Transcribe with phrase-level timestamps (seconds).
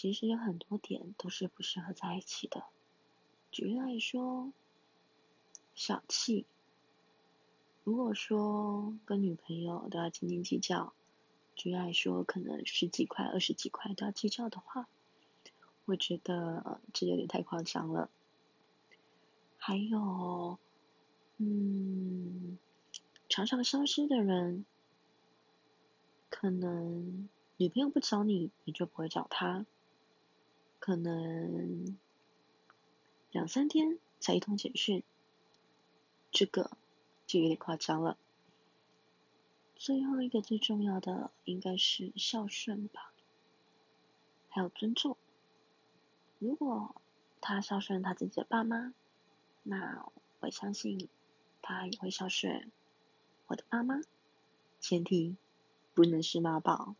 [0.00, 2.62] 其实有很多点都是不适合在一起的。
[3.50, 4.52] 举例来说，
[5.74, 6.46] 小气。
[7.82, 10.92] 如果说跟女朋友都要斤斤计较，
[11.56, 14.88] 举例来说，可能十几块、二十几块都要计较的话，
[15.84, 18.08] 我觉得这有点太夸张了。
[19.56, 20.60] 还有，
[21.38, 22.56] 嗯，
[23.28, 24.64] 常常消失的人，
[26.30, 29.66] 可能女朋友不找你，你就不会找他。
[30.88, 31.98] 可能
[33.30, 35.02] 两三天才一通简讯，
[36.30, 36.70] 这个。
[37.26, 38.16] 就有点夸张了。
[39.76, 43.12] 最后一个最重要的应该是孝顺吧，
[44.48, 45.18] 还有尊重。
[46.38, 46.94] 如果
[47.42, 48.94] 他孝顺他自己的爸妈，
[49.62, 50.10] 那
[50.40, 51.10] 我相信
[51.60, 52.72] 他也会孝顺
[53.48, 54.00] 我的爸妈。
[54.80, 55.36] 前提
[55.92, 56.94] 不能是妈宝。